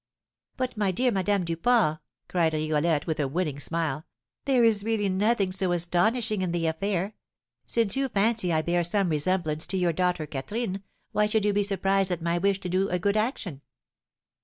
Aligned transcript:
"But, 0.57 0.75
my 0.77 0.89
dear 0.89 1.11
Madame 1.11 1.45
Duport," 1.45 1.99
cried 2.27 2.55
Rigolette, 2.55 3.05
with 3.05 3.19
a 3.19 3.27
winning 3.27 3.59
smile, 3.59 4.03
"there 4.45 4.63
is 4.65 4.83
really 4.83 5.09
nothing 5.09 5.51
so 5.51 5.71
astonishing 5.73 6.41
in 6.41 6.51
the 6.51 6.65
affair. 6.65 7.13
Since 7.67 7.95
you 7.95 8.09
fancy 8.09 8.51
I 8.51 8.63
bear 8.63 8.83
some 8.83 9.09
resemblance 9.09 9.67
to 9.67 9.77
your 9.77 9.93
daughter 9.93 10.25
Catherine, 10.25 10.81
why 11.11 11.27
should 11.27 11.45
you 11.45 11.53
be 11.53 11.61
surprised 11.61 12.09
at 12.09 12.19
my 12.19 12.39
wish 12.39 12.59
to 12.61 12.67
do 12.69 12.89
a 12.89 12.97
good 12.97 13.15
action?" 13.15 13.61